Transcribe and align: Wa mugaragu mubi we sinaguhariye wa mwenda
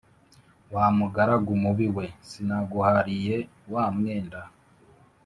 Wa 0.73 0.85
mugaragu 0.97 1.53
mubi 1.63 1.87
we 1.95 2.05
sinaguhariye 2.29 3.35
wa 3.73 3.85
mwenda 3.95 4.41